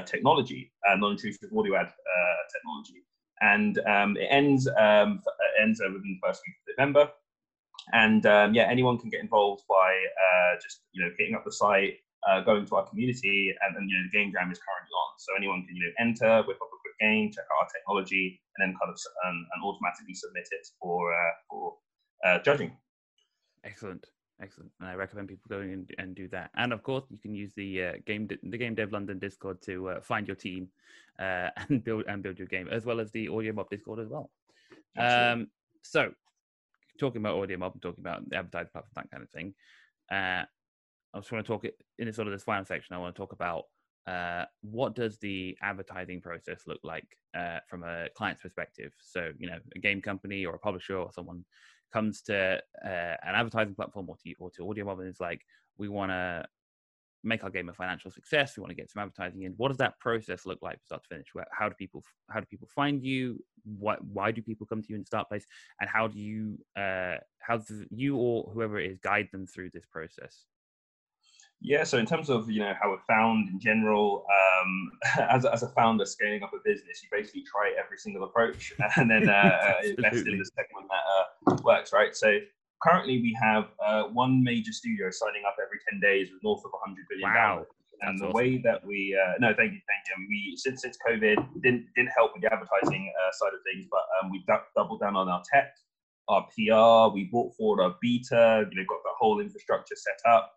[0.05, 1.91] technology, non-intrusive audio ad
[2.53, 3.03] technology
[3.41, 5.21] and um, it ends um,
[5.61, 7.11] ends within the first week of November.
[7.93, 11.51] And um, yeah, anyone can get involved by uh, just you know hitting up the
[11.51, 14.93] site, uh, going to our community, and then you know the game jam is currently
[14.93, 15.09] on.
[15.17, 18.41] So anyone can you know enter, whip up a quick game, check out our technology,
[18.57, 21.75] and then kind of um, and automatically submit it for uh, for
[22.25, 22.75] uh, judging.
[23.63, 24.05] Excellent.
[24.41, 26.51] Excellent, and I recommend people going and, and do that.
[26.57, 29.89] And of course, you can use the uh, game the Game Dev London Discord to
[29.89, 30.67] uh, find your team
[31.19, 34.09] uh, and build and build your game, as well as the Audio Mob Discord as
[34.09, 34.29] well.
[34.97, 35.47] Um,
[35.83, 36.11] so,
[36.99, 39.53] talking about Audio Mob, talking about the advertising platform, that kind of thing.
[40.11, 40.43] Uh,
[41.13, 41.65] I just want to talk
[41.97, 42.93] in sort of this final section.
[42.93, 43.65] I want to talk about
[44.05, 48.93] uh, what does the advertising process look like uh, from a client's perspective.
[48.99, 51.45] So, you know, a game company or a publisher or someone
[51.95, 55.41] comes to uh, an advertising platform or to, or to audio mob and is like,
[55.77, 56.45] we want to
[57.23, 58.55] make our game a financial success.
[58.55, 59.53] We want to get some advertising in.
[59.53, 61.27] What does that process look like, start to finish?
[61.51, 63.41] How do people how do people find you?
[63.63, 65.45] What why do people come to you in start place?
[65.79, 69.69] And how do you uh, how do you or whoever it is guide them through
[69.71, 70.45] this process?
[71.61, 74.91] Yeah, so in terms of you know how we're found in general, um,
[75.29, 79.09] as, as a founder scaling up a business, you basically try every single approach and
[79.09, 82.15] then uh, invest in the second one that uh, works, right?
[82.15, 82.37] So
[82.83, 86.71] currently we have uh, one major studio signing up every 10 days with north of
[86.71, 87.65] 100 billion wow.
[88.01, 88.35] And That's the awesome.
[88.35, 90.13] way that we uh, no, thank you, thank you.
[90.15, 93.61] I mean, we since since COVID didn't didn't help with the advertising uh, side of
[93.63, 95.71] things, but um, we d- doubled down on our tech,
[96.27, 97.13] our PR.
[97.13, 98.67] We brought forward our beta.
[98.69, 100.51] You know, got the whole infrastructure set up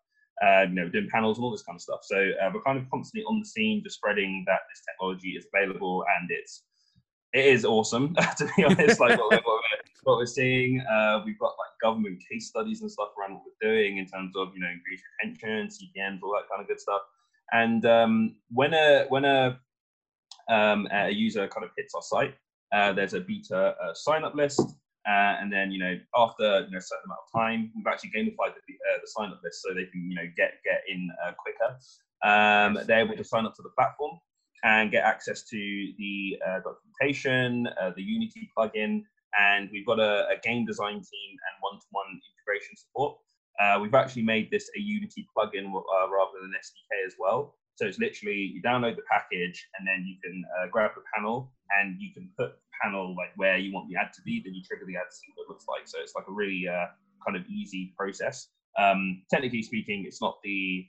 [0.45, 2.01] uh, you know, doing panels and all this kind of stuff.
[2.03, 5.47] So uh, we're kind of constantly on the scene, just spreading that this technology is
[5.53, 6.65] available and it's
[7.35, 9.01] it is awesome to be honest.
[9.01, 9.61] like what, we're,
[10.05, 13.71] what we're seeing, uh, we've got like government case studies and stuff around what we're
[13.71, 17.03] doing in terms of you know increased retention, CPMS, all that kind of good stuff.
[17.53, 19.59] And um, when a when a
[20.49, 22.35] um, a user kind of hits our site,
[22.73, 24.63] uh, there's a beta uh, sign up list.
[25.09, 28.11] Uh, and then, you know, after you know, a certain amount of time, we've actually
[28.11, 31.09] gamified the, uh, the sign up list so they can, you know, get get in
[31.25, 31.77] uh, quicker.
[32.23, 34.19] Um, they're able to sign up to the platform
[34.65, 39.03] and get access to the uh, documentation, uh, the Unity plugin,
[39.41, 43.17] and we've got a, a game design team and one-to-one integration support.
[43.61, 47.55] Uh, we've actually made this a Unity plugin rather than an SDK as well.
[47.79, 51.95] So it's literally you download the package and then you can grab the panel and
[52.01, 54.65] you can put the panel like where you want the ad to be, then you
[54.67, 55.87] trigger the ad to see what it looks like.
[55.87, 56.91] So it's like a really uh,
[57.25, 58.49] kind of easy process.
[58.77, 60.87] Um, technically speaking, it's not the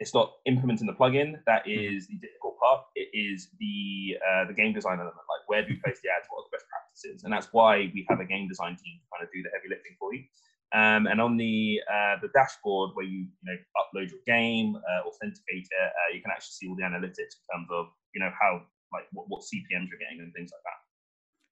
[0.00, 2.20] it's not implementing the plugin that is mm-hmm.
[2.20, 2.84] the difficult part.
[2.94, 5.16] It is the uh, the game design element.
[5.16, 6.28] Like where do we place the ads?
[6.28, 7.24] What are the best practices?
[7.24, 9.72] And that's why we have a game design team to kind of do the heavy
[9.72, 10.28] lifting for you.
[10.74, 15.08] Um, and on the uh, the dashboard where you you know upload your game, uh,
[15.08, 18.30] authenticate it, uh, you can actually see all the analytics in terms of you know
[18.38, 18.60] how
[18.92, 20.78] like what, what CPMS you're getting and things like that.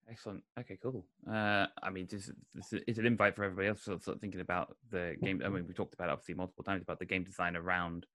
[0.09, 0.42] Excellent.
[0.59, 1.05] Okay, cool.
[1.29, 4.76] Uh, I mean, this, this is an invite for everybody else sort of thinking about
[4.90, 5.42] the game.
[5.44, 8.07] I mean, we talked about obviously multiple times about the game design around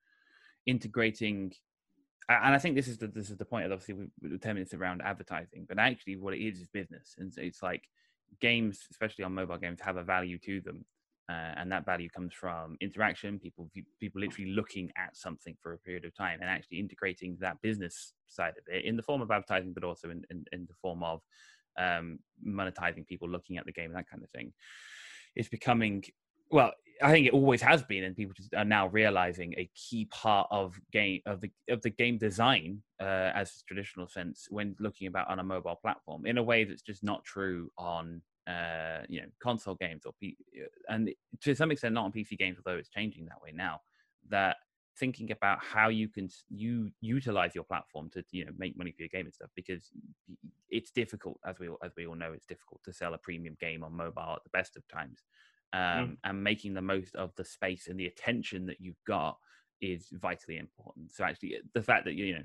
[0.66, 1.52] integrating,
[2.30, 3.66] and I think this is the this is the point.
[3.66, 7.34] Obviously, we, we ten minutes around advertising, but actually, what it is is business, and
[7.38, 7.84] it's like
[8.40, 10.86] games, especially on mobile games, have a value to them,
[11.32, 13.40] uh, and that value comes from interaction.
[13.40, 17.62] People people literally looking at something for a period of time, and actually integrating that
[17.62, 20.74] business side of it in the form of advertising, but also in in, in the
[20.82, 21.22] form of
[21.80, 24.52] um, monetizing people looking at the game that kind of thing.
[25.36, 26.04] It's becoming
[26.52, 30.48] well, I think it always has been, and people are now realizing a key part
[30.52, 35.30] of game of the of the game design uh, as traditional sense when looking about
[35.30, 39.28] on a mobile platform in a way that's just not true on uh, you know
[39.42, 40.38] console games or P-
[40.90, 41.10] and
[41.42, 43.82] to some extent not on PC games, although it's changing that way now.
[44.30, 44.58] That
[44.98, 49.02] thinking about how you can you utilize your platform to you know make money for
[49.02, 49.90] your game and stuff because
[50.70, 53.84] it's difficult as we as we all know it's difficult to sell a premium game
[53.84, 55.24] on mobile at the best of times
[55.74, 56.18] um, mm.
[56.26, 59.38] and making the most of the space and the attention that you've got
[59.82, 61.12] is vitally important.
[61.14, 62.44] So actually, the fact that you know,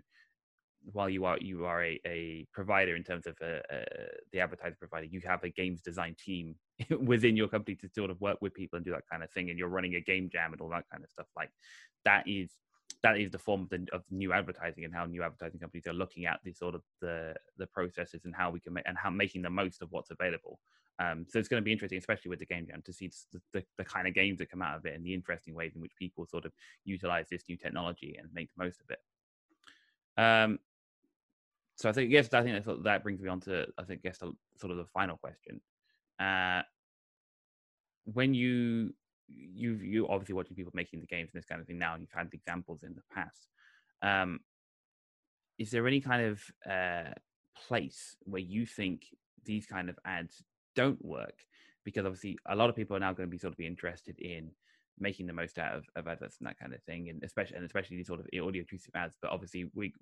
[0.93, 3.85] while you are you are a, a provider in terms of uh, uh,
[4.33, 6.55] the advertiser provider, you have a games design team
[7.01, 9.51] within your company to sort of work with people and do that kind of thing,
[9.51, 11.27] and you're running a game jam and all that kind of stuff.
[11.37, 11.51] Like
[12.05, 12.51] that is
[13.03, 15.93] that is the form of, the, of new advertising and how new advertising companies are
[15.93, 19.11] looking at the sort of the the processes and how we can make and how
[19.11, 20.59] making the most of what's available.
[20.99, 23.41] Um, so it's going to be interesting, especially with the game jam, to see the,
[23.53, 25.83] the, the, kind of games that come out of it and the interesting ways in
[25.83, 26.53] which people sort of
[26.87, 28.99] utilize this new technology and make the most of it.
[30.19, 30.59] Um,
[31.77, 34.19] so I think yes, I think that, that brings me on to I think guess
[34.19, 35.61] sort of the final question.
[36.19, 36.63] Uh,
[38.05, 38.95] when you
[39.29, 42.03] you you obviously watching people making the games and this kind of thing now, and
[42.03, 43.49] you've had examples in the past.
[44.03, 44.41] Um,
[45.59, 47.13] is there any kind of uh,
[47.67, 49.07] place where you think
[49.45, 50.43] these kind of ads
[50.75, 51.35] don't work
[51.85, 54.19] because obviously a lot of people are now going to be sort of be interested
[54.19, 54.51] in
[54.99, 57.65] making the most out of, of adverts and that kind of thing and especially and
[57.65, 59.93] especially these sort of audio intrusive ads but obviously we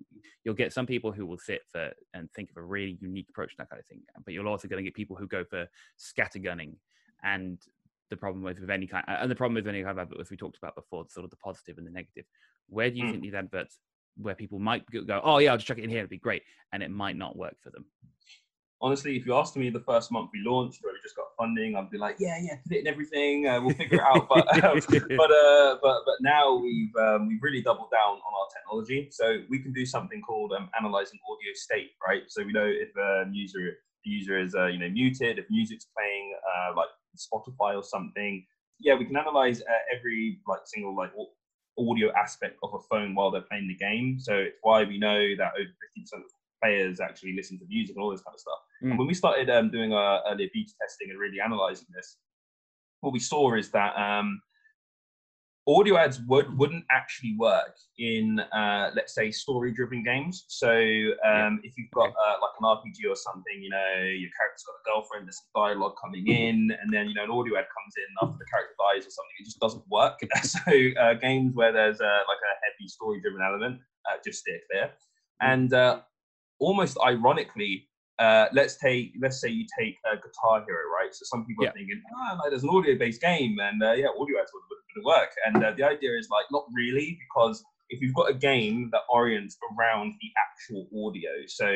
[0.43, 3.51] you'll get some people who will sit for and think of a really unique approach
[3.51, 5.67] to that kind of thing but you're also going to get people who go for
[5.99, 6.73] scattergunning
[7.23, 7.59] and
[8.09, 10.29] the problem with, with any kind and the problem with any kind of advert as
[10.29, 12.25] we talked about before sort of the positive and the negative
[12.69, 13.11] where do you mm.
[13.11, 13.79] think these adverts
[14.17, 16.43] where people might go oh yeah i'll just chuck it in here it'd be great
[16.71, 17.85] and it might not work for them
[18.85, 21.75] honestly, if you asked me the first month we launched where we just got funding,
[21.75, 23.47] I'd be like, yeah, yeah, put it in everything.
[23.47, 24.29] Uh, we'll figure it out.
[24.35, 24.79] But um,
[25.21, 29.39] but uh, but but now we've um, we've really doubled down on our technology, so
[29.49, 32.23] we can do something called um, analyzing audio state, right?
[32.27, 33.59] So we know if a user
[34.03, 38.45] the user is uh, you know muted, if music's playing uh, like Spotify or something.
[38.79, 41.11] Yeah, we can analyze uh, every like single like
[41.79, 44.19] audio aspect of a phone while they're playing the game.
[44.19, 46.31] So it's why we know that over 50% of
[46.65, 48.59] players actually listen to music and all this kind of stuff.
[48.83, 48.89] Mm.
[48.91, 52.17] And when we started um, doing our earlier beta testing and really analyzing this,
[53.01, 54.41] what we saw is that um,
[55.67, 60.45] audio ads would, wouldn't actually work in, uh, let's say, story-driven games.
[60.47, 60.79] So um,
[61.23, 61.49] yeah.
[61.63, 64.85] if you've got uh, like an RPG or something, you know, your character's got a
[64.85, 68.09] girlfriend, there's some dialogue coming in, and then you know an audio ad comes in
[68.21, 70.19] after the character dies or something, it just doesn't work.
[70.43, 74.85] so uh, games where there's uh, like a heavy story-driven element, uh, just steer clear.
[75.41, 75.53] Mm.
[75.53, 75.99] And uh,
[76.59, 77.87] almost ironically,
[78.19, 81.13] uh, let's take let's say you take a Guitar Hero, right?
[81.13, 81.71] So some people yeah.
[81.71, 84.79] are thinking, ah, like there's an audio-based game, and uh, yeah, audio ads would, would,
[84.95, 85.29] would work.
[85.45, 89.01] And uh, the idea is like not really, because if you've got a game that
[89.09, 91.69] orients around the actual audio, so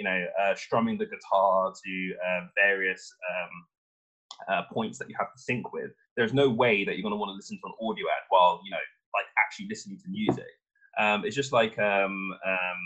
[0.00, 3.50] you know, uh, strumming the guitar to uh, various um,
[4.48, 7.18] uh, points that you have to sync with, there's no way that you're going to
[7.18, 8.78] want to listen to an audio ad while you know,
[9.12, 10.52] like actually listening to music.
[10.98, 12.82] Um, it's just like um, um,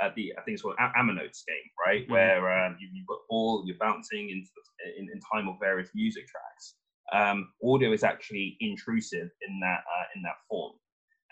[0.00, 2.02] at the I think it's called Aminotes game, right?
[2.02, 2.12] Mm-hmm.
[2.12, 4.50] Where um, you, have got all you're bouncing into
[4.98, 6.74] in, in, time of various music tracks.
[7.12, 10.72] Um, audio is actually intrusive in that uh, in that form,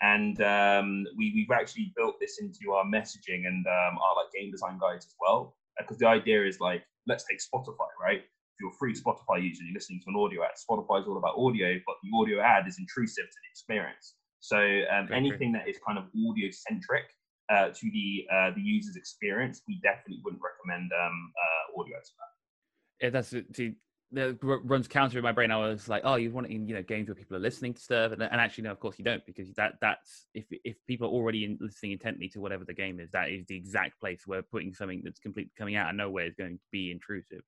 [0.01, 4.51] and um, we we've actually built this into our messaging and um, our like game
[4.51, 5.55] design guides as well.
[5.77, 8.19] Because the idea is like, let's take Spotify, right?
[8.19, 10.57] If you're a free Spotify user, you're listening to an audio ad.
[10.57, 14.15] Spotify is all about audio, but the audio ad is intrusive to the experience.
[14.39, 17.05] So um, anything that is kind of audio centric
[17.49, 22.15] uh, to the uh, the user's experience, we definitely wouldn't recommend um, uh, audio for
[22.19, 23.05] that.
[23.05, 23.75] Yeah, that's see,
[24.11, 25.51] that runs counter in my brain.
[25.51, 28.11] I was like, oh, you want you know games where people are listening to stuff,
[28.13, 31.11] and, and actually, no, of course you don't, because that that's if if people are
[31.11, 34.41] already in, listening intently to whatever the game is, that is the exact place where
[34.41, 37.41] putting something that's complete coming out of nowhere is going to be intrusive.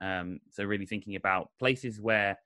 [0.00, 2.38] Um, so really thinking about places where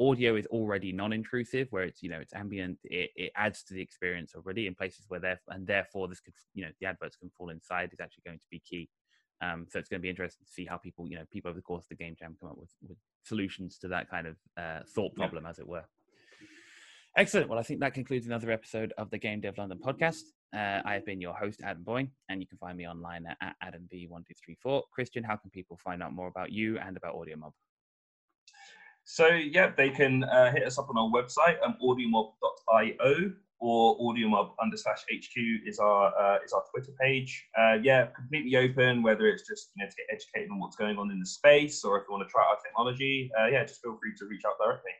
[0.00, 3.80] audio is already non-intrusive where it's you know it's ambient it, it adds to the
[3.80, 7.30] experience already in places where there and therefore this could you know the adverts can
[7.30, 8.88] fall inside is actually going to be key.
[9.40, 11.58] Um, so it's going to be interesting to see how people you know people over
[11.58, 14.36] the course of the game jam come up with, with solutions to that kind of
[14.56, 15.50] uh, thought problem yeah.
[15.50, 15.84] as it were.
[17.16, 17.48] Excellent.
[17.48, 20.22] Well i think that concludes another episode of the game dev london podcast.
[20.52, 23.36] Uh, i have been your host adam boyne and you can find me online at,
[23.40, 27.52] at adamb1234 christian how can people find out more about you and about audio mob
[29.04, 34.50] so yeah, they can uh, hit us up on our website, um, audiomob.io or audiomob
[34.62, 35.32] under slash HQ
[35.66, 37.48] is our uh, is our Twitter page.
[37.58, 39.02] Uh, yeah, completely open.
[39.02, 41.84] Whether it's just you know to get educated on what's going on in the space,
[41.84, 44.42] or if you want to try our technology, uh, yeah, just feel free to reach
[44.46, 44.92] out directly.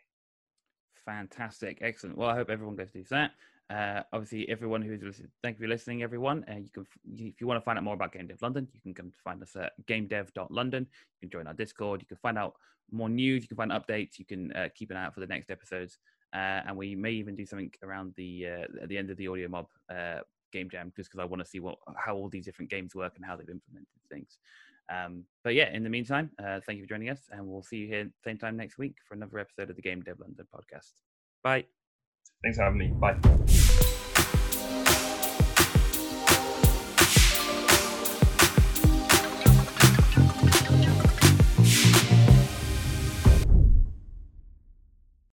[1.04, 2.16] Fantastic, excellent.
[2.16, 3.32] Well, I hope everyone goes to do that.
[3.70, 6.44] Uh, obviously, everyone who's listening, thank you for listening, everyone.
[6.48, 6.86] Uh, you can,
[7.16, 9.18] if you want to find out more about Game Dev London, you can come to
[9.24, 10.82] find us at gamedev.london.
[10.82, 12.00] You can join our Discord.
[12.02, 12.54] You can find out
[12.90, 13.42] more news.
[13.42, 14.18] You can find updates.
[14.18, 15.98] You can uh, keep an eye out for the next episodes.
[16.34, 19.28] Uh, and we may even do something around the uh, at the end of the
[19.28, 20.18] Audio Mob uh,
[20.52, 23.14] game jam, just because I want to see what how all these different games work
[23.16, 24.38] and how they've implemented things.
[24.92, 27.86] Um, but yeah, in the meantime, thank you for joining us, and we'll see you
[27.86, 30.90] here same time next week for another episode of the Game Dev London podcast.
[31.42, 31.66] Bye.
[32.42, 32.88] Thanks for having me.
[32.88, 33.90] Bye.